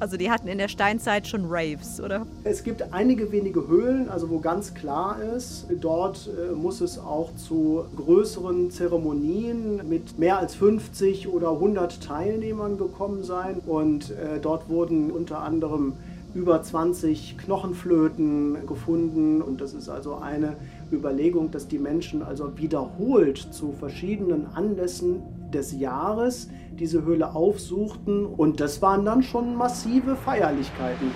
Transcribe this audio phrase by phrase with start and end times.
[0.00, 2.26] Also die hatten in der Steinzeit schon Raves, oder?
[2.42, 7.34] Es gibt einige wenige Höhlen, also wo ganz klar ist, dort äh, muss es auch
[7.36, 13.60] zu größeren Zeremonien mit mehr als 50 oder 100 Teilnehmern gekommen sein.
[13.66, 15.94] Und äh, dort wurden unter anderem
[16.34, 19.40] über 20 Knochenflöten gefunden.
[19.40, 20.56] Und das ist also eine
[20.92, 25.22] Überlegung, dass die Menschen also wiederholt zu verschiedenen Anlässen
[25.54, 31.12] des Jahres diese Höhle aufsuchten und das waren dann schon massive Feierlichkeiten.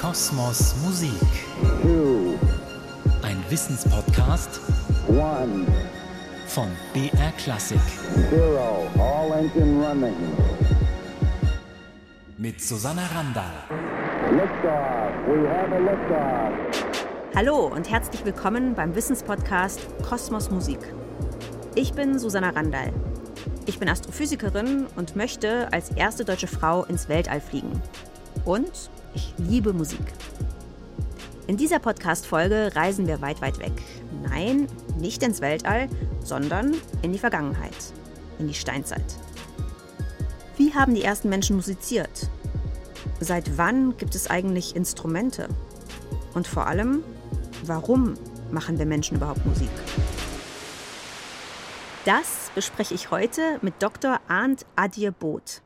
[0.00, 1.10] Kosmos Musik.
[1.82, 2.34] Two,
[3.22, 4.60] Ein Wissenspodcast
[5.08, 5.66] one,
[6.46, 7.80] von BR Klassik
[8.30, 8.86] zero.
[8.98, 10.14] All engine running.
[12.38, 13.44] mit Susanna Randall.
[14.32, 15.12] Liftoff.
[15.26, 16.84] We have a liftoff.
[17.36, 20.78] Hallo und herzlich willkommen beim Wissenspodcast Kosmos Musik.
[21.76, 22.92] Ich bin Susanna Randall.
[23.66, 27.80] Ich bin Astrophysikerin und möchte als erste deutsche Frau ins Weltall fliegen.
[28.44, 30.00] Und ich liebe Musik.
[31.46, 33.72] In dieser Podcast-Folge reisen wir weit, weit weg.
[34.28, 34.66] Nein,
[34.98, 35.88] nicht ins Weltall,
[36.24, 37.76] sondern in die Vergangenheit,
[38.40, 39.04] in die Steinzeit.
[40.56, 42.28] Wie haben die ersten Menschen musiziert?
[43.20, 45.46] Seit wann gibt es eigentlich Instrumente?
[46.34, 47.04] Und vor allem,
[47.64, 48.14] warum
[48.50, 49.70] machen wir Menschen überhaupt Musik?
[52.06, 54.20] Das bespreche ich heute mit Dr.
[54.26, 55.60] Arndt Adir Both.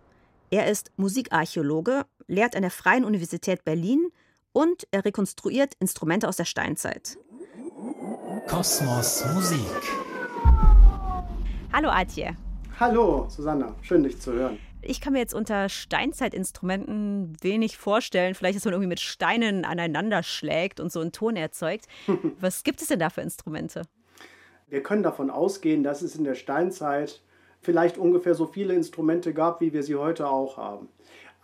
[0.50, 4.08] Er ist Musikarchäologe, lehrt an der Freien Universität Berlin
[4.52, 7.18] und er rekonstruiert Instrumente aus der Steinzeit.
[8.48, 9.60] Kosmos Musik.
[11.72, 12.36] Hallo Adje.
[12.80, 14.58] Hallo, Susanna, schön dich zu hören.
[14.82, 18.34] Ich kann mir jetzt unter Steinzeitinstrumenten wenig vorstellen.
[18.34, 21.86] Vielleicht, dass man irgendwie mit Steinen aneinander schlägt und so einen Ton erzeugt.
[22.40, 23.82] Was gibt es denn da für Instrumente?
[24.74, 27.20] Wir können davon ausgehen, dass es in der Steinzeit
[27.62, 30.88] vielleicht ungefähr so viele Instrumente gab, wie wir sie heute auch haben.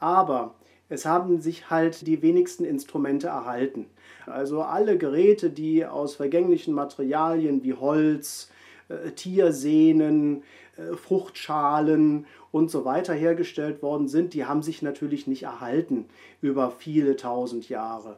[0.00, 0.56] Aber
[0.88, 3.86] es haben sich halt die wenigsten Instrumente erhalten.
[4.26, 8.50] Also alle Geräte, die aus vergänglichen Materialien wie Holz,
[8.88, 10.42] äh, Tiersehnen,
[10.76, 16.06] äh, Fruchtschalen und so weiter hergestellt worden sind, die haben sich natürlich nicht erhalten
[16.42, 18.16] über viele tausend Jahre.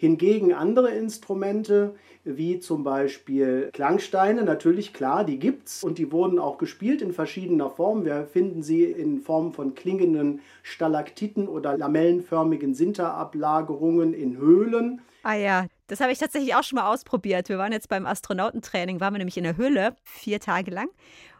[0.00, 6.56] Hingegen andere Instrumente, wie zum Beispiel Klangsteine, natürlich klar, die gibt's und die wurden auch
[6.56, 8.04] gespielt in verschiedener Form.
[8.04, 15.00] Wir finden sie in Form von klingenden Stalaktiten oder lamellenförmigen Sinterablagerungen in Höhlen.
[15.24, 17.48] Ah ja, das habe ich tatsächlich auch schon mal ausprobiert.
[17.48, 20.88] Wir waren jetzt beim Astronautentraining, waren wir nämlich in der Höhle, vier Tage lang.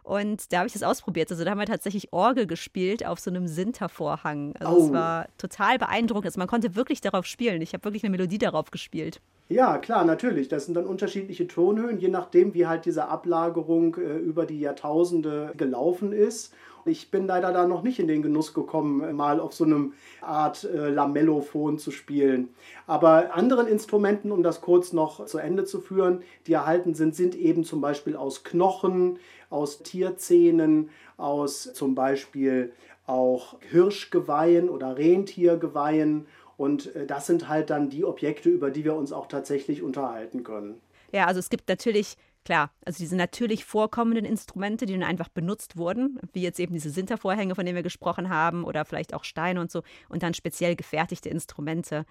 [0.03, 1.29] Und da habe ich das ausprobiert.
[1.31, 4.55] Also da haben wir tatsächlich Orgel gespielt auf so einem Sintervorhang.
[4.59, 4.93] Also es Oh.
[4.93, 6.25] war total beeindruckend.
[6.27, 7.61] Also man konnte wirklich darauf spielen.
[7.61, 9.21] Ich habe wirklich eine Melodie darauf gespielt.
[9.49, 10.47] Ja, klar, natürlich.
[10.47, 15.53] Das sind dann unterschiedliche Tonhöhen, je nachdem, wie halt diese Ablagerung äh, über die Jahrtausende
[15.57, 16.53] gelaufen ist.
[16.85, 20.63] Ich bin leider da noch nicht in den Genuss gekommen, mal auf so einem Art
[20.63, 22.49] äh, Lamellophon zu spielen.
[22.87, 27.35] Aber anderen Instrumenten, um das kurz noch zu Ende zu führen, die erhalten sind, sind
[27.35, 32.73] eben zum Beispiel aus Knochen, aus Tierzähnen, aus zum Beispiel
[33.05, 36.27] auch Hirschgeweihen oder Rentiergeweihen.
[36.57, 40.43] Und äh, das sind halt dann die Objekte, über die wir uns auch tatsächlich unterhalten
[40.43, 40.81] können.
[41.11, 45.77] Ja, also es gibt natürlich, klar, also diese natürlich vorkommenden Instrumente, die dann einfach benutzt
[45.77, 49.59] wurden, wie jetzt eben diese Sintervorhänge, von denen wir gesprochen haben, oder vielleicht auch Steine
[49.59, 52.05] und so, und dann speziell gefertigte Instrumente.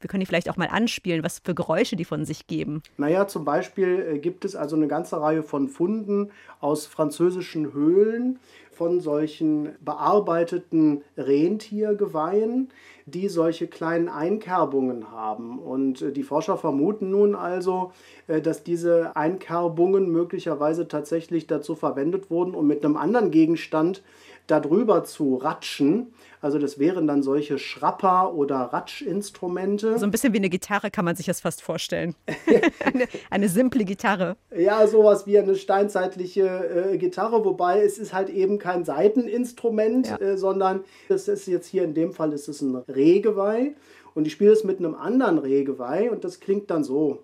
[0.00, 2.82] Wir können die vielleicht auch mal anspielen, was für Geräusche die von sich geben.
[2.96, 6.30] Naja, zum Beispiel äh, gibt es also eine ganze Reihe von Funden
[6.60, 8.38] aus französischen Höhlen
[8.76, 12.68] von solchen bearbeiteten Rentiergeweihen,
[13.06, 15.58] die solche kleinen Einkerbungen haben.
[15.58, 17.92] Und äh, die Forscher vermuten nun also,
[18.26, 24.02] äh, dass diese Einkerbungen möglicherweise tatsächlich dazu verwendet wurden, um mit einem anderen Gegenstand
[24.46, 26.12] darüber zu ratschen.
[26.40, 29.98] Also das wären dann solche Schrapper- oder Ratschinstrumente.
[29.98, 32.14] So ein bisschen wie eine Gitarre kann man sich das fast vorstellen.
[32.84, 34.36] eine, eine simple Gitarre.
[34.56, 40.16] Ja, sowas wie eine steinzeitliche äh, Gitarre, wobei es ist halt eben kein Saiteninstrument, Ja.
[40.18, 43.74] äh, sondern das ist jetzt hier in dem Fall ist es ein Rehgeweih
[44.14, 47.22] und ich spiele es mit einem anderen Rehgeweih und das klingt dann so.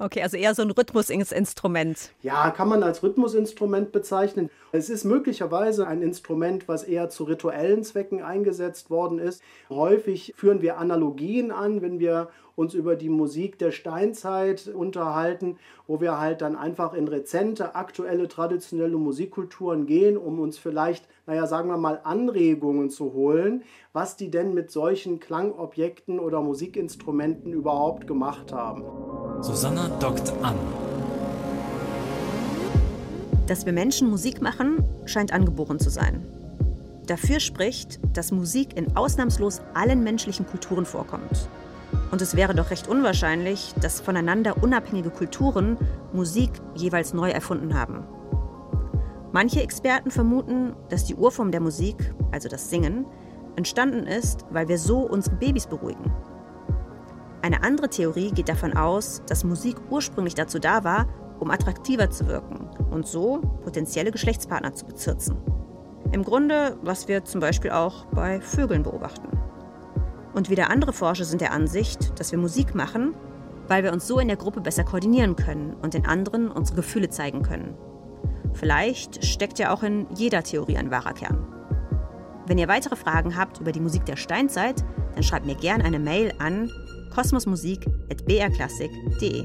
[0.00, 2.12] Okay, also eher so ein Rhythmusinstrument.
[2.22, 4.48] Ja, kann man als Rhythmusinstrument bezeichnen.
[4.72, 9.42] Es ist möglicherweise ein Instrument, was eher zu rituellen Zwecken eingesetzt worden ist.
[9.68, 16.00] Häufig führen wir Analogien an, wenn wir uns über die Musik der Steinzeit unterhalten, wo
[16.00, 21.68] wir halt dann einfach in rezente, aktuelle, traditionelle Musikkulturen gehen, um uns vielleicht, naja, sagen
[21.68, 23.62] wir mal, Anregungen zu holen,
[23.92, 28.84] was die denn mit solchen Klangobjekten oder Musikinstrumenten überhaupt gemacht haben.
[29.42, 30.54] Susanna dockt an.
[33.48, 36.24] Dass wir Menschen Musik machen, scheint angeboren zu sein.
[37.08, 41.48] Dafür spricht, dass Musik in ausnahmslos allen menschlichen Kulturen vorkommt.
[42.12, 45.76] Und es wäre doch recht unwahrscheinlich, dass voneinander unabhängige Kulturen
[46.12, 48.04] Musik jeweils neu erfunden haben.
[49.32, 51.96] Manche Experten vermuten, dass die Urform der Musik,
[52.30, 53.06] also das Singen,
[53.56, 56.12] entstanden ist, weil wir so unsere Babys beruhigen.
[57.42, 61.08] Eine andere Theorie geht davon aus, dass Musik ursprünglich dazu da war,
[61.40, 65.36] um attraktiver zu wirken und so potenzielle Geschlechtspartner zu bezirzen.
[66.12, 69.26] Im Grunde, was wir zum Beispiel auch bei Vögeln beobachten.
[70.34, 73.16] Und wieder andere Forscher sind der Ansicht, dass wir Musik machen,
[73.66, 77.08] weil wir uns so in der Gruppe besser koordinieren können und den anderen unsere Gefühle
[77.08, 77.74] zeigen können.
[78.52, 81.44] Vielleicht steckt ja auch in jeder Theorie ein wahrer Kern.
[82.46, 84.84] Wenn ihr weitere Fragen habt über die Musik der Steinzeit,
[85.14, 86.70] dann schreibt mir gerne eine Mail an
[87.14, 89.44] kosmosmusik.brklassik.de.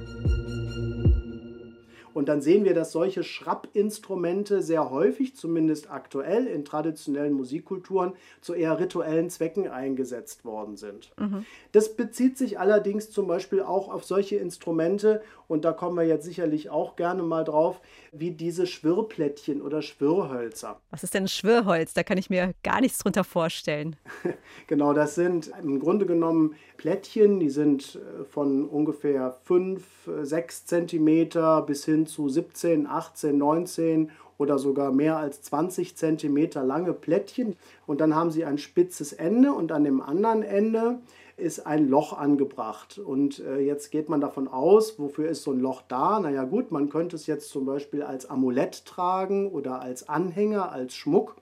[2.17, 8.55] Und dann sehen wir, dass solche Schrappinstrumente sehr häufig, zumindest aktuell in traditionellen Musikkulturen, zu
[8.55, 11.11] eher rituellen Zwecken eingesetzt worden sind.
[11.19, 11.45] Mhm.
[11.73, 16.25] Das bezieht sich allerdings zum Beispiel auch auf solche Instrumente, und da kommen wir jetzt
[16.25, 20.79] sicherlich auch gerne mal drauf, wie diese Schwirrplättchen oder Schwirrhölzer.
[20.91, 21.93] Was ist denn ein Schwirrholz?
[21.93, 23.95] Da kann ich mir gar nichts drunter vorstellen.
[24.67, 29.83] genau, das sind im Grunde genommen Plättchen, die sind äh, von ungefähr 5,
[30.21, 36.93] 6 Zentimeter bis hin zu 17, 18, 19 oder sogar mehr als 20 Zentimeter lange
[36.93, 37.55] Plättchen.
[37.85, 40.99] Und dann haben sie ein spitzes Ende und an dem anderen Ende
[41.37, 42.97] ist ein Loch angebracht.
[42.97, 46.19] Und äh, jetzt geht man davon aus, wofür ist so ein Loch da?
[46.19, 50.95] Naja gut, man könnte es jetzt zum Beispiel als Amulett tragen oder als Anhänger, als
[50.95, 51.35] Schmuck.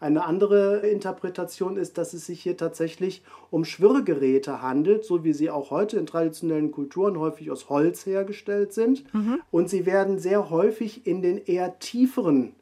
[0.00, 5.50] Eine andere Interpretation ist, dass es sich hier tatsächlich um Schwirrgeräte handelt, so wie sie
[5.50, 9.04] auch heute in traditionellen Kulturen häufig aus Holz hergestellt sind.
[9.14, 9.40] Mhm.
[9.50, 12.54] Und sie werden sehr häufig in den eher tieferen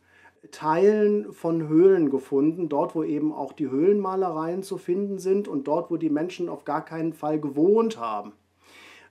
[0.50, 5.90] Teilen von Höhlen gefunden, dort wo eben auch die Höhlenmalereien zu finden sind und dort
[5.90, 8.32] wo die Menschen auf gar keinen Fall gewohnt haben.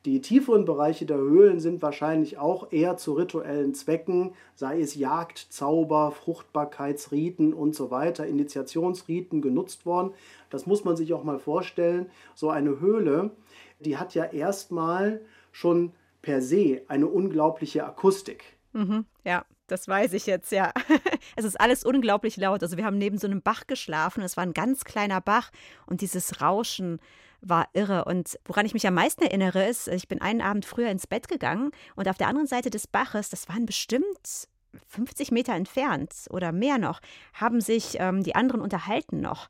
[0.06, 5.38] Die tieferen Bereiche der Höhlen sind wahrscheinlich auch eher zu rituellen Zwecken, sei es Jagd,
[5.38, 10.13] Zauber, Fruchtbarkeitsriten und so weiter, Initiationsriten genutzt worden.
[10.50, 12.09] Das muss man sich auch mal vorstellen.
[12.33, 13.31] So eine Höhle,
[13.80, 15.21] die hat ja erstmal
[15.51, 15.92] schon
[16.24, 18.44] per se eine unglaubliche Akustik.
[18.74, 19.45] Mhm, ja.
[19.68, 20.74] Das weiß ich jetzt, ja.
[21.38, 22.62] Es ist alles unglaublich laut.
[22.62, 24.21] Also wir haben neben so einem Bach geschlafen.
[24.21, 25.50] Es war ein ganz kleiner Bach
[25.86, 27.00] und dieses Rauschen
[27.41, 28.05] war irre.
[28.05, 31.27] Und woran ich mich am meisten erinnere, ist, ich bin einen Abend früher ins Bett
[31.27, 34.47] gegangen und auf der anderen Seite des Baches, das waren bestimmt
[34.88, 37.01] 50 Meter entfernt oder mehr noch,
[37.33, 39.49] haben sich ähm, die anderen unterhalten noch.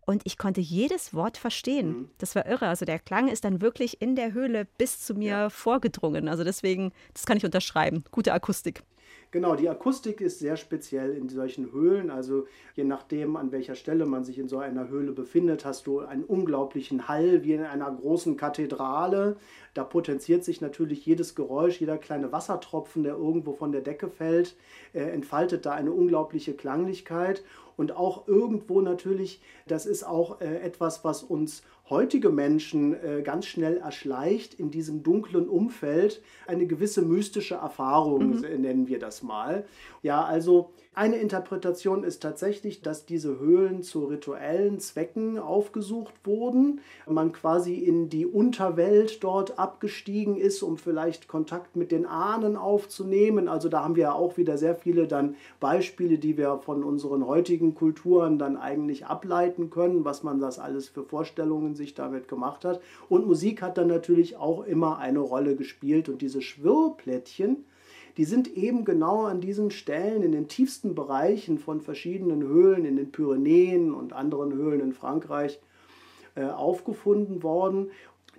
[0.00, 1.88] Und ich konnte jedes Wort verstehen.
[1.88, 2.10] Mhm.
[2.16, 2.68] Das war irre.
[2.68, 5.50] Also der Klang ist dann wirklich in der Höhle bis zu mir ja.
[5.50, 6.28] vorgedrungen.
[6.28, 8.04] Also deswegen, das kann ich unterschreiben.
[8.10, 8.82] Gute Akustik.
[9.30, 12.10] Genau, die Akustik ist sehr speziell in solchen Höhlen.
[12.10, 16.00] Also je nachdem, an welcher Stelle man sich in so einer Höhle befindet, hast du
[16.00, 19.36] einen unglaublichen Hall wie in einer großen Kathedrale.
[19.74, 24.56] Da potenziert sich natürlich jedes Geräusch, jeder kleine Wassertropfen, der irgendwo von der Decke fällt,
[24.94, 27.44] äh, entfaltet da eine unglaubliche Klanglichkeit.
[27.78, 33.46] Und auch irgendwo natürlich, das ist auch äh, etwas, was uns heutige Menschen äh, ganz
[33.46, 38.60] schnell erschleicht in diesem dunklen Umfeld eine gewisse mystische Erfahrung, mhm.
[38.60, 39.64] nennen wir das mal.
[40.02, 46.80] Ja, also eine Interpretation ist tatsächlich, dass diese Höhlen zu rituellen Zwecken aufgesucht wurden.
[47.06, 53.46] Man quasi in die Unterwelt dort abgestiegen ist, um vielleicht Kontakt mit den Ahnen aufzunehmen.
[53.46, 57.76] Also da haben wir auch wieder sehr viele dann Beispiele, die wir von unseren heutigen
[57.76, 62.80] Kulturen dann eigentlich ableiten können, was man das alles für Vorstellungen sich damit gemacht hat.
[63.08, 66.08] Und Musik hat dann natürlich auch immer eine Rolle gespielt.
[66.08, 67.64] Und diese Schwirrplättchen,
[68.18, 72.96] die sind eben genau an diesen Stellen in den tiefsten Bereichen von verschiedenen Höhlen in
[72.96, 75.60] den Pyrenäen und anderen Höhlen in Frankreich
[76.34, 77.92] äh, aufgefunden worden.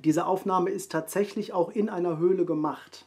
[0.04, 3.06] Diese Aufnahme ist tatsächlich auch in einer Höhle gemacht.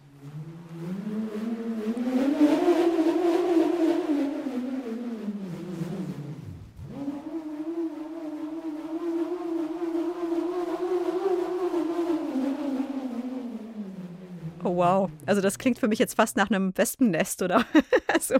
[14.72, 17.62] Oh wow, also das klingt für mich jetzt fast nach einem Wespennest oder
[18.06, 18.36] also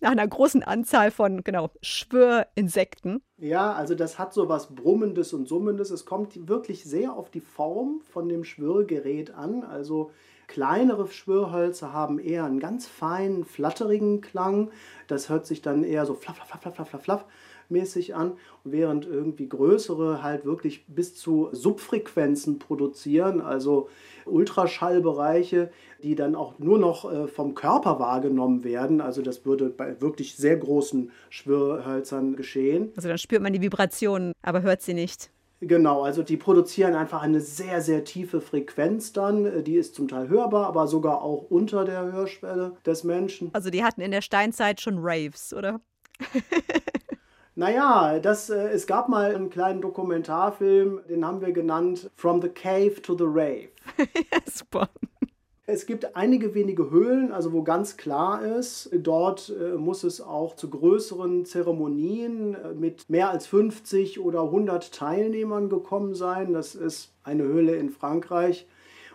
[0.00, 3.20] nach einer großen Anzahl von genau Schwörinsekten.
[3.36, 5.90] Ja, also das hat so was Brummendes und Summendes.
[5.90, 9.64] Es kommt wirklich sehr auf die Form von dem Schwirrgerät an.
[9.64, 10.12] Also
[10.46, 14.70] kleinere Schwirrhölzer haben eher einen ganz feinen, flatterigen Klang.
[15.08, 17.24] Das hört sich dann eher so flaff, flaff, flaff, flaff, flaff, flaff
[17.70, 18.32] mäßig an,
[18.64, 23.88] während irgendwie größere halt wirklich bis zu Subfrequenzen produzieren, also
[24.26, 25.70] Ultraschallbereiche,
[26.02, 29.00] die dann auch nur noch äh, vom Körper wahrgenommen werden.
[29.00, 32.92] Also das würde bei wirklich sehr großen Schwirrhölzern geschehen.
[32.96, 35.30] Also dann spürt man die Vibrationen, aber hört sie nicht.
[35.60, 39.64] Genau, also die produzieren einfach eine sehr, sehr tiefe Frequenz dann.
[39.64, 43.50] Die ist zum Teil hörbar, aber sogar auch unter der Hörschwelle des Menschen.
[43.54, 45.80] Also die hatten in der Steinzeit schon Raves, oder?
[47.58, 52.50] Naja, das, äh, es gab mal einen kleinen Dokumentarfilm, den haben wir genannt From the
[52.50, 53.68] Cave to the Rave.
[53.98, 54.90] ja, super.
[55.64, 60.54] Es gibt einige wenige Höhlen, also wo ganz klar ist, dort äh, muss es auch
[60.54, 66.52] zu größeren Zeremonien äh, mit mehr als 50 oder 100 Teilnehmern gekommen sein.
[66.52, 68.68] Das ist eine Höhle in Frankreich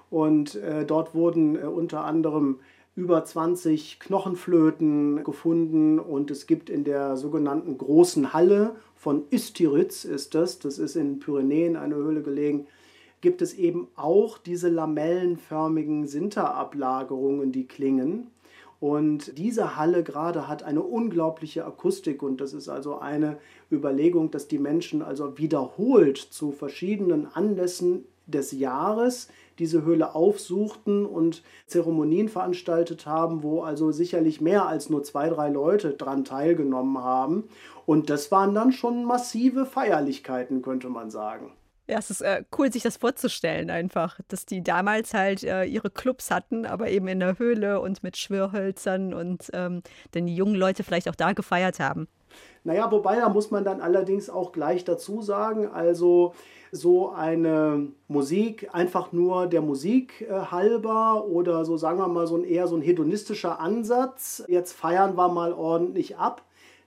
[0.10, 2.60] und äh, dort wurden äh, unter anderem
[2.95, 10.36] über 20 Knochenflöten gefunden und es gibt in der sogenannten großen Halle von Üstiritz ist
[10.36, 12.67] das, das ist in Pyrenäen eine Höhle gelegen,
[13.21, 18.27] gibt es eben auch diese lamellenförmigen Sinterablagerungen, die klingen.
[18.79, 23.38] Und diese Halle gerade hat eine unglaubliche Akustik und das ist also eine
[23.71, 29.29] Überlegung, dass die Menschen also wiederholt zu verschiedenen Anlässen des Jahres
[29.60, 35.50] diese Höhle aufsuchten und Zeremonien veranstaltet haben, wo also sicherlich mehr als nur zwei, drei
[35.50, 37.50] Leute daran teilgenommen haben.
[37.86, 41.51] Und das waren dann schon massive Feierlichkeiten, könnte man sagen.
[41.88, 45.89] Ja, es ist äh, cool, sich das vorzustellen einfach, dass die damals halt äh, ihre
[45.89, 49.81] Clubs hatten, aber eben in der Höhle und mit Schwörhölzern und ähm,
[50.12, 52.08] dann die jungen Leute vielleicht auch da gefeiert haben.
[52.63, 56.33] Naja, wobei, da muss man dann allerdings auch gleich dazu sagen, also
[56.71, 62.38] so eine Musik einfach nur der Musik äh, halber oder so sagen wir mal so
[62.38, 66.43] ein eher so ein hedonistischer Ansatz, jetzt feiern wir mal ordentlich ab,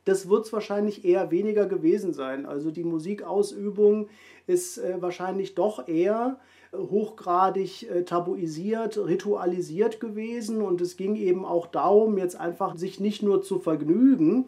[0.06, 2.46] das wird es wahrscheinlich eher weniger gewesen sein.
[2.46, 4.08] Also die Musikausübung
[4.46, 6.38] ist äh, wahrscheinlich doch eher
[6.72, 13.22] hochgradig äh, tabuisiert, ritualisiert gewesen und es ging eben auch darum, jetzt einfach sich nicht
[13.22, 14.46] nur zu vergnügen,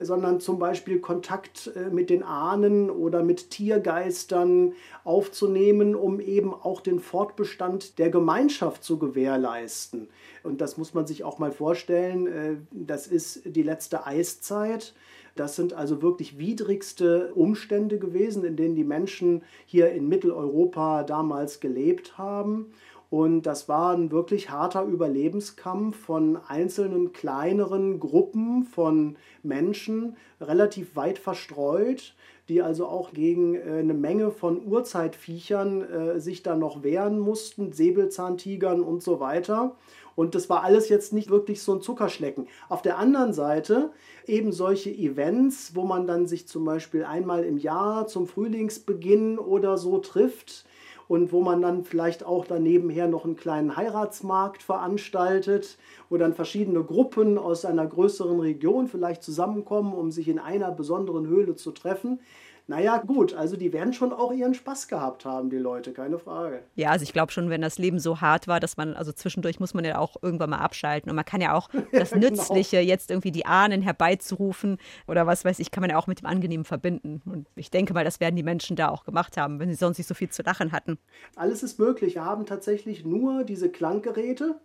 [0.00, 4.74] sondern zum Beispiel Kontakt äh, mit den Ahnen oder mit Tiergeistern
[5.04, 10.08] aufzunehmen, um eben auch den Fortbestand der Gemeinschaft zu gewährleisten.
[10.42, 14.94] Und das muss man sich auch mal vorstellen, äh, das ist die letzte Eiszeit.
[15.34, 21.60] Das sind also wirklich widrigste Umstände gewesen, in denen die Menschen hier in Mitteleuropa damals
[21.60, 22.72] gelebt haben.
[23.10, 31.18] Und das war ein wirklich harter Überlebenskampf von einzelnen kleineren Gruppen von Menschen, relativ weit
[31.18, 32.14] verstreut,
[32.48, 37.72] die also auch gegen äh, eine Menge von Urzeitviechern äh, sich dann noch wehren mussten,
[37.72, 39.76] Säbelzahntigern und so weiter.
[40.14, 42.48] Und das war alles jetzt nicht wirklich so ein Zuckerschlecken.
[42.68, 43.92] Auf der anderen Seite
[44.26, 49.78] eben solche Events, wo man dann sich zum Beispiel einmal im Jahr zum Frühlingsbeginn oder
[49.78, 50.64] so trifft,
[51.08, 55.78] und wo man dann vielleicht auch danebenher noch einen kleinen Heiratsmarkt veranstaltet,
[56.10, 61.26] wo dann verschiedene Gruppen aus einer größeren Region vielleicht zusammenkommen, um sich in einer besonderen
[61.26, 62.20] Höhle zu treffen.
[62.68, 66.62] Naja, gut, also die werden schon auch ihren Spaß gehabt haben, die Leute, keine Frage.
[66.74, 69.58] Ja, also ich glaube schon, wenn das Leben so hart war, dass man, also zwischendurch
[69.58, 71.08] muss man ja auch irgendwann mal abschalten.
[71.08, 72.28] Und man kann ja auch das ja, genau.
[72.28, 76.20] Nützliche, jetzt irgendwie die Ahnen herbeizurufen oder was weiß ich, kann man ja auch mit
[76.20, 77.22] dem Angenehmen verbinden.
[77.24, 79.96] Und ich denke mal, das werden die Menschen da auch gemacht haben, wenn sie sonst
[79.96, 80.98] nicht so viel zu lachen hatten.
[81.36, 82.16] Alles ist möglich.
[82.16, 84.60] Wir haben tatsächlich nur diese Klanggeräte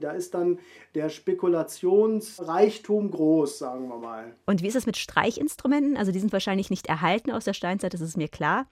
[0.00, 0.58] da ist dann
[0.94, 4.34] der Spekulationsreichtum groß, sagen wir mal.
[4.46, 5.96] Und wie ist es mit Streichinstrumenten?
[5.96, 8.66] Also die sind wahrscheinlich nicht erhalten aus der Steinzeit, das ist mir klar.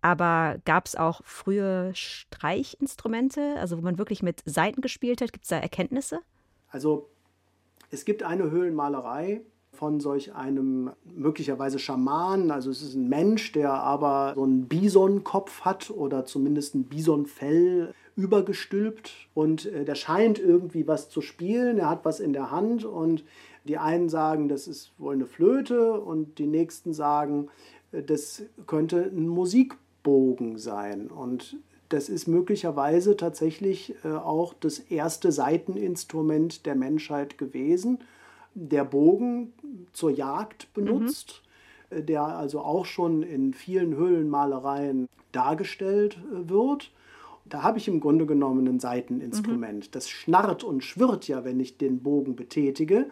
[0.00, 5.32] Aber gab es auch frühe Streichinstrumente, also wo man wirklich mit Saiten gespielt hat?
[5.32, 6.20] Gibt es da Erkenntnisse?
[6.68, 7.08] Also
[7.90, 12.50] es gibt eine Höhlenmalerei von solch einem möglicherweise Schamanen.
[12.50, 17.94] Also es ist ein Mensch, der aber so einen Bisonkopf hat oder zumindest ein Bisonfell
[18.14, 19.12] übergestülpt.
[19.34, 22.84] Und äh, der scheint irgendwie was zu spielen, er hat was in der Hand.
[22.84, 23.24] Und
[23.64, 26.00] die einen sagen, das ist wohl eine Flöte.
[26.00, 27.48] Und die nächsten sagen,
[27.92, 31.08] äh, das könnte ein Musikbogen sein.
[31.08, 31.56] Und
[31.88, 37.98] das ist möglicherweise tatsächlich äh, auch das erste Saiteninstrument der Menschheit gewesen.
[38.54, 39.52] Der Bogen
[39.92, 41.42] zur Jagd benutzt,
[41.90, 42.06] mhm.
[42.06, 46.90] der also auch schon in vielen Höhlenmalereien dargestellt wird
[47.44, 49.86] da habe ich im Grunde genommen ein Seiteninstrument.
[49.86, 49.90] Mhm.
[49.92, 53.06] Das schnarrt und schwirrt ja, wenn ich den Bogen betätige.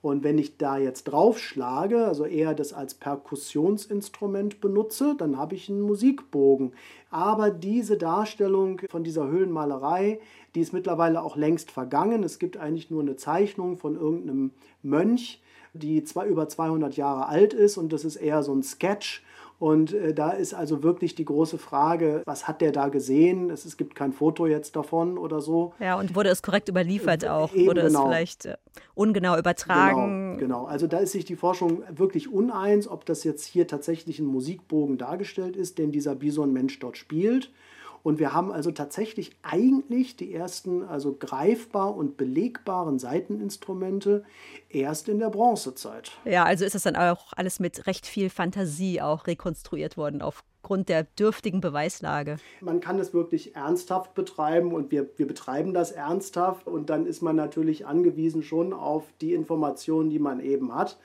[0.00, 5.68] Und wenn ich da jetzt draufschlage, also eher das als Perkussionsinstrument benutze, dann habe ich
[5.68, 6.72] einen Musikbogen.
[7.10, 10.18] Aber diese Darstellung von dieser Höhlenmalerei,
[10.54, 12.22] Die ist mittlerweile auch längst vergangen.
[12.22, 15.42] Es gibt eigentlich nur eine Zeichnung von irgendeinem Mönch,
[15.72, 19.22] die zwar über 200 Jahre alt ist und das ist eher so ein Sketch
[19.62, 23.48] und äh, da ist also wirklich die große Frage, was hat der da gesehen?
[23.48, 25.72] Es, gibt kein Foto jetzt davon oder so.
[25.78, 27.54] Ja, und wurde es korrekt überliefert auch?
[27.54, 28.00] Eben wurde genau.
[28.00, 28.56] es vielleicht äh,
[28.96, 30.36] ungenau übertragen?
[30.36, 30.64] Genau, genau.
[30.64, 34.98] Also da ist sich die Forschung wirklich uneins, ob das jetzt hier tatsächlich ein Musikbogen
[34.98, 37.52] dargestellt ist, den dieser Bison-Mensch dort spielt
[38.02, 44.24] und wir haben also tatsächlich eigentlich die ersten, also greifbar und belegbaren Seiteninstrumente
[44.68, 46.12] erst in der Bronzezeit.
[46.24, 50.88] Ja, also ist das dann auch alles mit recht viel Fantasie auch rekonstruiert worden aufgrund
[50.88, 52.38] der dürftigen Beweislage.
[52.60, 57.22] Man kann es wirklich ernsthaft betreiben und wir, wir betreiben das ernsthaft und dann ist
[57.22, 60.98] man natürlich angewiesen schon auf die Informationen, die man eben hat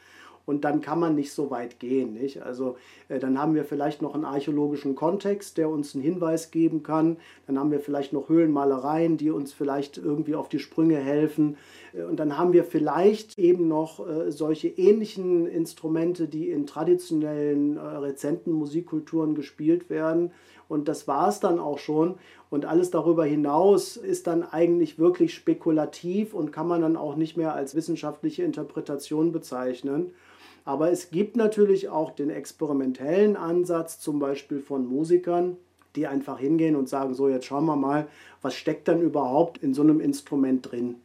[0.48, 2.14] und dann kann man nicht so weit gehen.
[2.14, 2.42] Nicht?
[2.42, 2.78] Also
[3.10, 7.18] äh, dann haben wir vielleicht noch einen archäologischen Kontext, der uns einen Hinweis geben kann.
[7.46, 11.58] Dann haben wir vielleicht noch Höhlenmalereien, die uns vielleicht irgendwie auf die Sprünge helfen.
[11.94, 17.76] Äh, und dann haben wir vielleicht eben noch äh, solche ähnlichen Instrumente, die in traditionellen,
[17.76, 20.32] äh, rezenten Musikkulturen gespielt werden.
[20.70, 22.16] Und das war es dann auch schon.
[22.50, 27.36] Und alles darüber hinaus ist dann eigentlich wirklich spekulativ und kann man dann auch nicht
[27.36, 30.14] mehr als wissenschaftliche Interpretation bezeichnen.
[30.68, 35.56] Aber es gibt natürlich auch den experimentellen Ansatz, zum Beispiel von Musikern,
[35.96, 38.08] die einfach hingehen und sagen, so jetzt schauen wir mal,
[38.42, 40.96] was steckt dann überhaupt in so einem Instrument drin.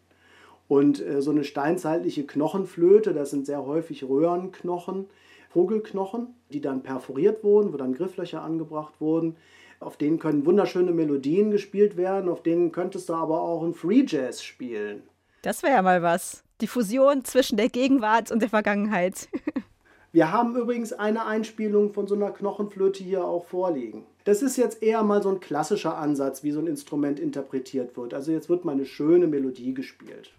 [0.67, 5.07] Und äh, so eine steinzeitliche Knochenflöte, das sind sehr häufig Röhrenknochen,
[5.51, 9.37] Vogelknochen, die dann perforiert wurden, wo dann Grifflöcher angebracht wurden.
[9.79, 14.03] Auf denen können wunderschöne Melodien gespielt werden, auf denen könntest du aber auch ein Free
[14.05, 15.05] Jazz spielen.
[15.43, 16.43] Das wäre ja mal was.
[16.63, 19.29] Die Fusion zwischen der Gegenwart und der Vergangenheit.
[20.13, 24.05] Wir haben übrigens eine Einspielung von so einer Knochenflöte hier auch vorliegen.
[24.25, 28.15] Das ist jetzt eher mal so ein klassischer Ansatz, wie so ein Instrument interpretiert wird.
[28.15, 30.31] Also jetzt wird mal eine schöne Melodie gespielt.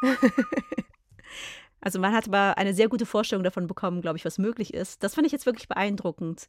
[1.88, 5.02] also man hat aber eine sehr gute Vorstellung davon bekommen, glaube ich, was möglich ist.
[5.02, 6.46] Das fand ich jetzt wirklich beeindruckend,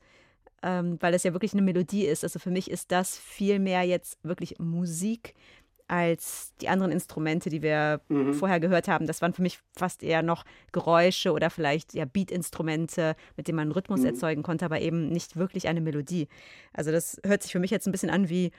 [0.61, 2.25] ähm, weil es ja wirklich eine Melodie ist.
[2.25, 5.35] Also für mich ist das viel mehr jetzt wirklich Musik
[5.87, 8.33] als die anderen Instrumente, die wir mhm.
[8.33, 9.07] vorher gehört haben.
[9.07, 13.67] Das waren für mich fast eher noch Geräusche oder vielleicht ja Beat-Instrumente, mit denen man
[13.67, 14.07] einen Rhythmus mhm.
[14.07, 16.27] erzeugen konnte, aber eben nicht wirklich eine Melodie.
[16.73, 18.51] Also das hört sich für mich jetzt ein bisschen an wie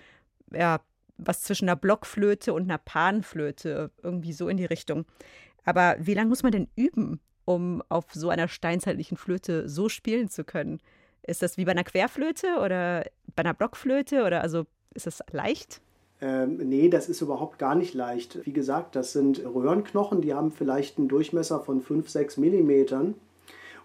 [0.50, 0.80] ja,
[1.18, 5.04] was zwischen einer Blockflöte und einer Panflöte, irgendwie so in die Richtung.
[5.64, 10.28] Aber wie lange muss man denn üben, um auf so einer steinzeitlichen Flöte so spielen
[10.28, 10.80] zu können?
[11.26, 15.80] Ist das wie bei einer Querflöte oder bei einer Blockflöte oder also ist das leicht?
[16.22, 18.44] Ähm, nee, das ist überhaupt gar nicht leicht.
[18.44, 23.14] Wie gesagt, das sind Röhrenknochen, die haben vielleicht einen Durchmesser von 5, 6 Millimetern.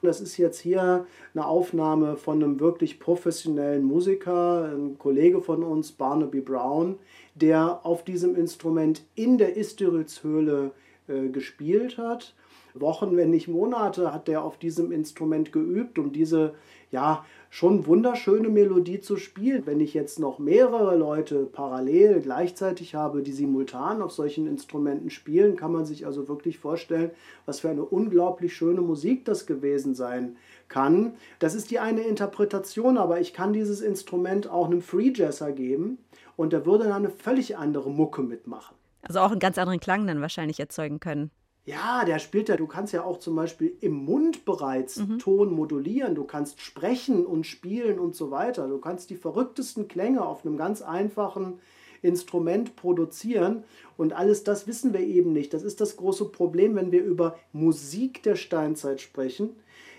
[0.01, 5.63] Und das ist jetzt hier eine Aufnahme von einem wirklich professionellen Musiker, ein Kollege von
[5.63, 6.97] uns, Barnaby Brown,
[7.33, 10.71] der auf diesem Instrument in der Isteritz-Höhle
[11.07, 12.33] äh, gespielt hat.
[12.73, 16.53] Wochen, wenn nicht Monate, hat er auf diesem Instrument geübt, um diese
[16.91, 19.65] ja schon wunderschöne Melodie zu spielen.
[19.65, 25.55] Wenn ich jetzt noch mehrere Leute parallel gleichzeitig habe, die simultan auf solchen Instrumenten spielen,
[25.55, 27.11] kann man sich also wirklich vorstellen,
[27.45, 30.35] was für eine unglaublich schöne Musik das gewesen sein
[30.67, 31.13] kann.
[31.39, 35.97] Das ist die eine Interpretation, aber ich kann dieses Instrument auch einem Free Jazzer geben
[36.35, 38.75] und der würde dann eine völlig andere Mucke mitmachen.
[39.07, 41.31] Also auch einen ganz anderen Klang dann wahrscheinlich erzeugen können.
[41.65, 45.17] Ja, der spielt ja, du kannst ja auch zum Beispiel im Mund bereits mhm.
[45.17, 48.67] Ton modulieren, du kannst sprechen und spielen und so weiter.
[48.67, 51.59] Du kannst die verrücktesten Klänge auf einem ganz einfachen
[52.03, 53.63] Instrument produzieren
[53.97, 55.55] und alles das wissen wir eben nicht.
[55.55, 59.55] Das ist das große Problem, wenn wir über Musik der Steinzeit sprechen.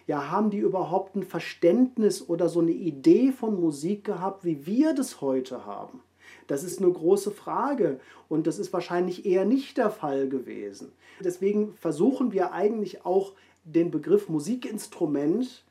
[0.07, 4.95] Ja, haben die überhaupt ein Verständnis oder so eine Idee von Musik gehabt, wie wir
[4.95, 6.01] das heute haben?
[6.47, 10.93] Das ist eine große Frage und das ist wahrscheinlich eher nicht der Fall gewesen.
[11.23, 13.33] Deswegen versuchen wir eigentlich auch
[13.65, 15.65] den Begriff Musikinstrument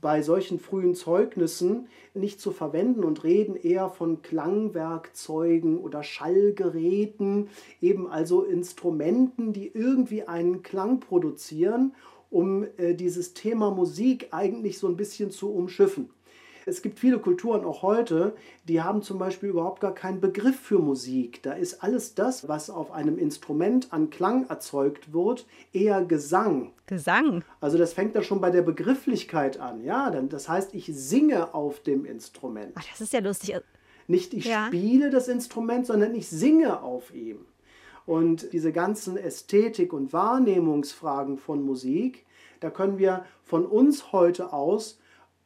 [0.00, 7.48] bei solchen frühen Zeugnissen nicht zu verwenden und reden eher von Klangwerkzeugen oder Schallgeräten,
[7.80, 11.94] eben also Instrumenten, die irgendwie einen Klang produzieren,
[12.30, 16.10] um äh, dieses Thema Musik eigentlich so ein bisschen zu umschiffen.
[16.68, 20.78] Es gibt viele Kulturen auch heute, die haben zum Beispiel überhaupt gar keinen Begriff für
[20.78, 21.42] Musik.
[21.42, 26.72] Da ist alles das, was auf einem Instrument an Klang erzeugt wird, eher Gesang.
[26.86, 27.42] Gesang.
[27.62, 29.82] Also das fängt da schon bei der Begrifflichkeit an.
[29.82, 32.72] Ja, das heißt, ich singe auf dem Instrument.
[32.74, 33.56] Ach, das ist ja lustig.
[34.06, 34.66] Nicht ich Ja.
[34.66, 37.38] spiele das Instrument, sondern ich singe auf ihm.
[38.04, 42.26] Und diese ganzen Ästhetik- und Wahrnehmungsfragen von Musik,
[42.60, 44.98] da können wir von uns heute aus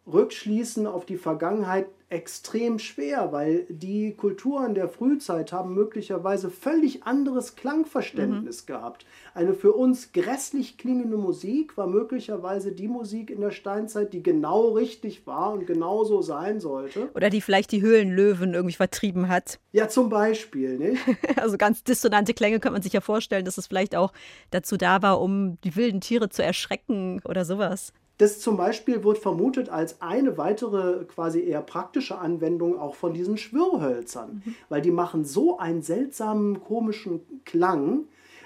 [0.07, 7.57] rückschließen auf die Vergangenheit extrem schwer, weil die Kulturen der Frühzeit haben möglicherweise völlig anderes
[7.57, 9.07] Klangverständnis gehabt.
[9.33, 14.73] Eine für uns grässlich klingende Musik war möglicherweise die Musik in der Steinzeit, die genau
[14.73, 17.09] richtig war und genauso sein sollte.
[17.15, 19.59] Oder die vielleicht die Höhlenlöwen irgendwie vertrieben hat.
[19.73, 21.03] Ja, zum Beispiel, nicht?
[21.37, 24.13] Also ganz dissonante Klänge könnte man sich ja vorstellen, dass es vielleicht auch
[24.51, 27.93] dazu da war, um die wilden Tiere zu erschrecken oder sowas.
[28.23, 33.37] Das zum Beispiel wird vermutet als eine weitere quasi eher praktische Anwendung auch von diesen
[33.37, 38.05] Schwirrhölzern, weil die machen so einen seltsamen, komischen Klang,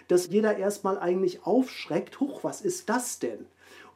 [0.09, 3.45] dass jeder erstmal eigentlich aufschreckt, huch, was ist das denn?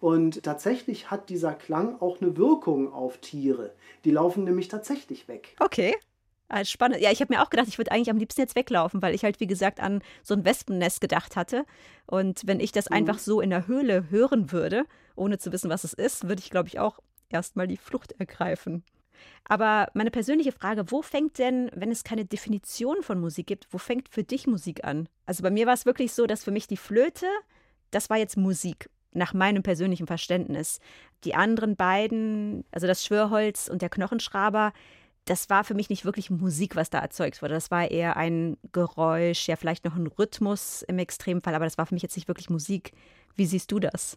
[0.00, 3.72] Und tatsächlich hat dieser Klang auch eine Wirkung auf Tiere.
[4.04, 5.56] Die laufen nämlich tatsächlich weg.
[5.60, 5.96] Okay.
[6.52, 7.00] Ah, Spannend.
[7.00, 9.22] Ja, ich habe mir auch gedacht, ich würde eigentlich am liebsten jetzt weglaufen, weil ich
[9.22, 11.64] halt, wie gesagt, an so ein Wespennest gedacht hatte.
[12.06, 14.84] Und wenn ich das einfach so in der Höhle hören würde,
[15.14, 18.82] ohne zu wissen, was es ist, würde ich, glaube ich, auch erstmal die Flucht ergreifen.
[19.44, 23.78] Aber meine persönliche Frage, wo fängt denn, wenn es keine Definition von Musik gibt, wo
[23.78, 25.08] fängt für dich Musik an?
[25.26, 27.26] Also bei mir war es wirklich so, dass für mich die Flöte,
[27.92, 30.80] das war jetzt Musik, nach meinem persönlichen Verständnis.
[31.24, 34.72] Die anderen beiden, also das Schwörholz und der Knochenschraber,
[35.24, 37.54] das war für mich nicht wirklich Musik, was da erzeugt wurde.
[37.54, 41.86] Das war eher ein Geräusch, ja vielleicht noch ein Rhythmus im Extremfall, aber das war
[41.86, 42.92] für mich jetzt nicht wirklich Musik.
[43.36, 44.16] Wie siehst du das?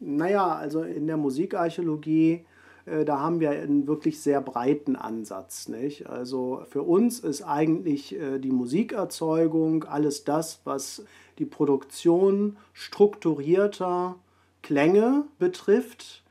[0.00, 2.44] Naja, also in der Musikarchäologie,
[2.84, 5.68] äh, da haben wir einen wirklich sehr breiten Ansatz.
[5.68, 6.08] Nicht?
[6.08, 11.04] Also für uns ist eigentlich äh, die Musikerzeugung alles das, was
[11.38, 14.16] die Produktion strukturierter
[14.62, 16.22] Klänge betrifft,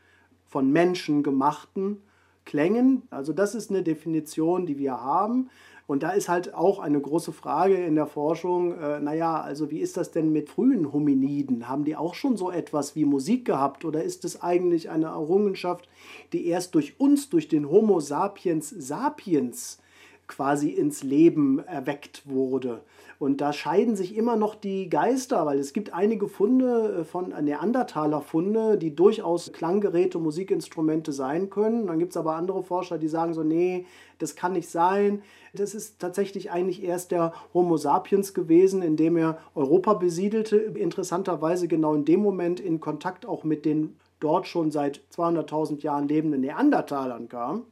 [0.45, 1.97] von Menschen gemachten
[2.45, 3.03] Klängen.
[3.09, 5.49] Also das ist eine Definition, die wir haben.
[5.85, 9.79] Und da ist halt auch eine große Frage in der Forschung, äh, naja, also wie
[9.79, 11.67] ist das denn mit frühen Hominiden?
[11.67, 15.89] Haben die auch schon so etwas wie Musik gehabt oder ist es eigentlich eine Errungenschaft,
[16.31, 19.79] die erst durch uns, durch den Homo sapiens sapiens
[20.27, 22.81] quasi ins Leben erweckt wurde?
[23.23, 27.29] Und da scheiden sich immer noch die Geister, weil es gibt einige Funde äh, von
[27.29, 31.87] Neandertaler-Funde, die durchaus Klanggeräte, Musikinstrumente sein können.
[31.87, 33.85] Dann gibt es aber andere Forscher, die sagen so, nee,
[34.19, 35.21] das kann nicht sein.
[35.53, 40.57] Das ist tatsächlich eigentlich erst der Homo sapiens gewesen, indem er Europa besiedelte.
[40.57, 46.09] Interessanterweise genau in dem Moment in Kontakt auch mit den dort schon seit 200.000 Jahren
[46.09, 47.67] lebenden Neandertalern kam.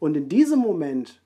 [0.00, 1.22] Und in diesem Moment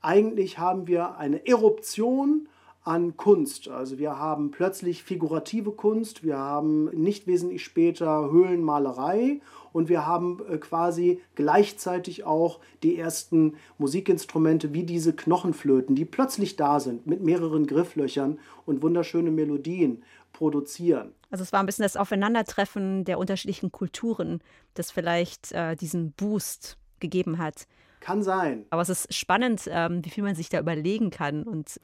[0.00, 2.48] eigentlich haben wir eine Eruption
[2.84, 3.68] an Kunst.
[3.68, 9.40] Also wir haben plötzlich figurative Kunst, wir haben nicht wesentlich später Höhlenmalerei
[9.72, 16.56] und wir haben äh, quasi gleichzeitig auch die ersten Musikinstrumente wie diese Knochenflöten, die plötzlich
[16.56, 21.12] da sind mit mehreren Grifflöchern und wunderschöne Melodien produzieren.
[21.30, 24.42] Also es war ein bisschen das Aufeinandertreffen der unterschiedlichen Kulturen,
[24.74, 27.66] das vielleicht äh, diesen Boost gegeben hat.
[28.00, 28.66] Kann sein.
[28.68, 31.80] Aber es ist spannend, ähm, wie viel man sich da überlegen kann und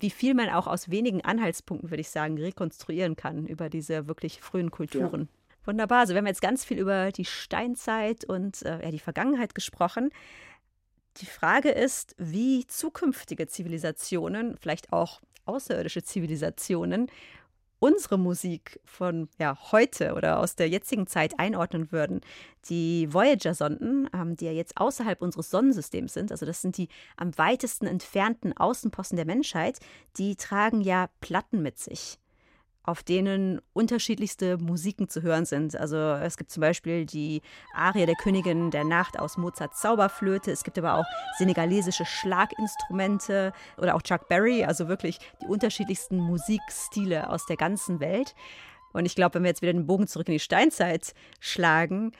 [0.00, 4.40] wie viel man auch aus wenigen Anhaltspunkten, würde ich sagen, rekonstruieren kann über diese wirklich
[4.40, 5.28] frühen Kulturen.
[5.64, 6.00] Wunderbar.
[6.00, 10.10] Also wir haben jetzt ganz viel über die Steinzeit und äh, ja, die Vergangenheit gesprochen.
[11.18, 17.06] Die Frage ist, wie zukünftige Zivilisationen, vielleicht auch außerirdische Zivilisationen,
[17.78, 22.20] unsere Musik von ja, heute oder aus der jetzigen Zeit einordnen würden.
[22.68, 27.36] Die Voyager-Sonden, ähm, die ja jetzt außerhalb unseres Sonnensystems sind, also das sind die am
[27.36, 29.80] weitesten entfernten Außenposten der Menschheit,
[30.16, 32.18] die tragen ja Platten mit sich
[32.84, 35.74] auf denen unterschiedlichste Musiken zu hören sind.
[35.74, 37.40] Also es gibt zum Beispiel die
[37.74, 40.52] Arie der Königin der Nacht aus Mozarts Zauberflöte.
[40.52, 41.06] Es gibt aber auch
[41.38, 48.34] senegalesische Schlaginstrumente oder auch Chuck Berry, also wirklich die unterschiedlichsten Musikstile aus der ganzen Welt.
[48.92, 52.12] Und ich glaube, wenn wir jetzt wieder den Bogen zurück in die Steinzeit schlagen,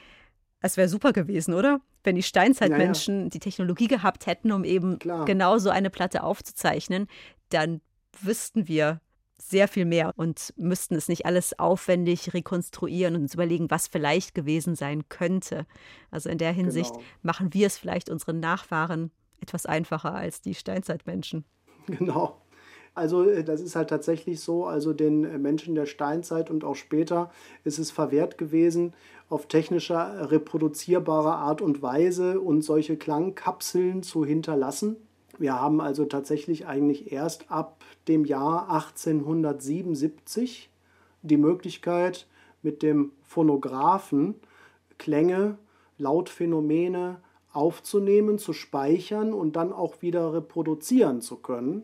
[0.60, 1.82] es wäre super gewesen, oder?
[2.04, 5.26] Wenn die Steinzeitmenschen die Technologie gehabt hätten, um eben Klar.
[5.26, 7.06] genau so eine Platte aufzuzeichnen,
[7.50, 7.82] dann
[8.22, 9.00] wüssten wir
[9.48, 14.34] sehr viel mehr und müssten es nicht alles aufwendig rekonstruieren und uns überlegen, was vielleicht
[14.34, 15.66] gewesen sein könnte.
[16.10, 17.04] Also in der Hinsicht Genau.
[17.22, 21.44] machen wir es vielleicht unseren Nachfahren etwas einfacher als die Steinzeitmenschen.
[21.86, 22.40] Genau.
[22.94, 26.76] Also äh, das ist halt tatsächlich so, also den äh, Menschen der Steinzeit und auch
[26.76, 27.30] später
[27.64, 28.94] ist es verwehrt gewesen,
[29.28, 34.96] auf technischer, äh, reproduzierbarer Art und Weise und solche Klangkapseln zu hinterlassen.
[35.38, 40.70] Wir haben also tatsächlich eigentlich erst ab dem Jahr 1877
[41.22, 42.26] die Möglichkeit,
[42.62, 44.36] mit dem Phonographen
[44.98, 45.58] Klänge,
[45.98, 47.20] Lautphänomene
[47.52, 51.82] aufzunehmen, zu speichern und dann auch wieder reproduzieren zu können.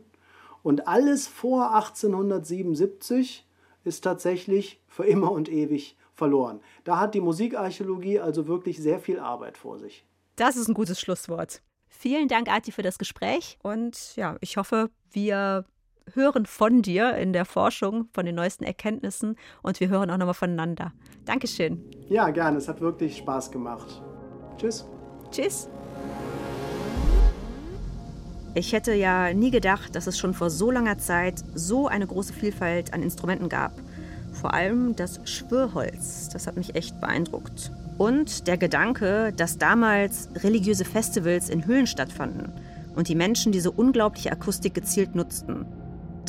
[0.62, 3.46] Und alles vor 1877
[3.84, 6.60] ist tatsächlich für immer und ewig verloren.
[6.84, 10.04] Da hat die Musikarchäologie also wirklich sehr viel Arbeit vor sich.
[10.36, 11.62] Das ist ein gutes Schlusswort.
[11.88, 13.58] Vielen Dank, Arti, für das Gespräch.
[13.62, 15.64] Und ja, ich hoffe, wir
[16.14, 20.34] hören von dir in der Forschung, von den neuesten Erkenntnissen und wir hören auch nochmal
[20.34, 20.92] voneinander.
[21.24, 21.84] Dankeschön.
[22.08, 22.58] Ja, gerne.
[22.58, 24.02] Es hat wirklich Spaß gemacht.
[24.56, 24.86] Tschüss.
[25.30, 25.68] Tschüss.
[28.54, 32.32] Ich hätte ja nie gedacht, dass es schon vor so langer Zeit so eine große
[32.32, 33.72] Vielfalt an Instrumenten gab.
[34.32, 37.70] Vor allem das Schwörholz, das hat mich echt beeindruckt.
[37.96, 42.52] Und der Gedanke, dass damals religiöse Festivals in Höhlen stattfanden
[42.96, 45.66] und die Menschen diese unglaubliche Akustik gezielt nutzten.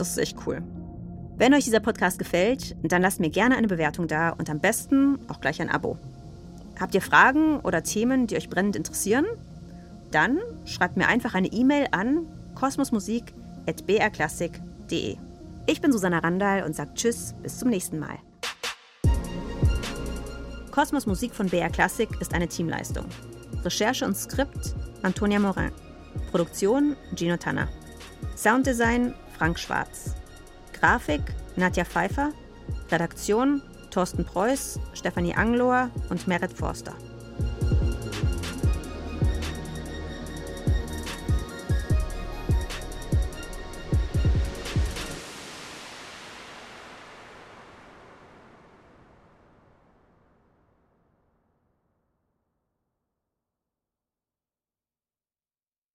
[0.02, 0.64] Das ist echt cool.
[1.38, 5.20] Wenn euch dieser Podcast gefällt, dann lasst mir gerne eine Bewertung da und am besten
[5.28, 6.00] auch gleich ein Abo.
[6.80, 9.28] Habt ihr Fragen oder Themen, die euch brennend interessieren?
[10.10, 15.18] Dann schreibt mir einfach eine E-Mail an kosmosmusik.brklassik.de.
[15.68, 18.18] Ich bin Susanna Randall und sage Tschüss, bis zum nächsten Mal.
[20.72, 23.06] Kosmos Musik von BR Classic ist eine Teamleistung.
[23.64, 25.70] Recherche und Skript Antonia Morin.
[26.32, 27.68] Produktion Gino Tanner.
[28.36, 30.14] Sounddesign Frank Schwarz.
[30.72, 31.24] Grafik
[31.56, 32.32] Nadja Pfeiffer.
[32.92, 36.94] Redaktion Thorsten Preuß, Stefanie Anglohr und Merit Forster.